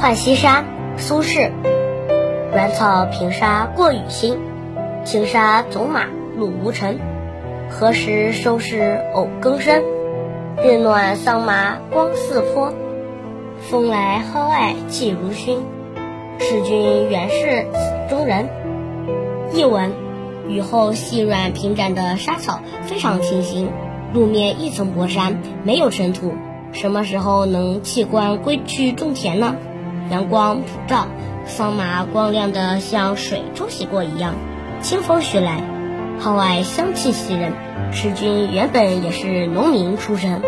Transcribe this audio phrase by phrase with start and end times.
[0.00, 0.64] 浣溪沙，
[0.96, 1.50] 苏轼。
[2.52, 4.38] 软草平沙过雨新，
[5.04, 6.04] 轻纱走马
[6.36, 7.00] 路无尘。
[7.68, 9.82] 何时收拾藕更深？
[10.62, 12.72] 日暖桑麻光似泼，
[13.58, 15.58] 风来蒿艾气如熏。
[16.38, 18.48] 使君原是此中人。
[19.52, 19.90] 译文：
[20.46, 23.68] 雨后细软平展的沙草非常清新，
[24.14, 25.32] 路面一层薄沙，
[25.64, 26.34] 没有尘土。
[26.70, 29.56] 什么时候能弃官归去种田呢？
[30.10, 31.06] 阳光普照，
[31.44, 34.34] 桑麻光亮的像水冲洗过一样。
[34.80, 35.62] 清风徐来，
[36.18, 37.52] 号外香气袭人。
[37.92, 40.42] 池君原本也是农民出身。